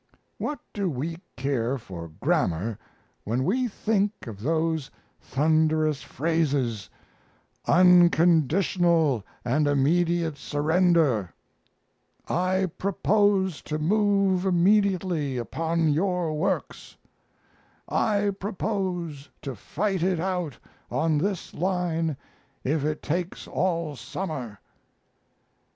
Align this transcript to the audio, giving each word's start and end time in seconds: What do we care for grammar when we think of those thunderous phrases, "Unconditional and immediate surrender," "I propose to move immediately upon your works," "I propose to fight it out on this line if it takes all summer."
What 0.39 0.57
do 0.73 0.89
we 0.89 1.19
care 1.37 1.77
for 1.77 2.07
grammar 2.21 2.79
when 3.23 3.43
we 3.43 3.67
think 3.67 4.25
of 4.25 4.39
those 4.41 4.89
thunderous 5.19 6.01
phrases, 6.01 6.89
"Unconditional 7.67 9.23
and 9.45 9.67
immediate 9.67 10.37
surrender," 10.37 11.35
"I 12.27 12.71
propose 12.79 13.61
to 13.61 13.77
move 13.77 14.43
immediately 14.43 15.37
upon 15.37 15.87
your 15.89 16.33
works," 16.35 16.97
"I 17.87 18.31
propose 18.39 19.29
to 19.43 19.53
fight 19.55 20.01
it 20.01 20.19
out 20.19 20.57
on 20.89 21.19
this 21.19 21.53
line 21.53 22.17
if 22.63 22.83
it 22.83 23.03
takes 23.03 23.47
all 23.47 23.95
summer." 23.95 24.61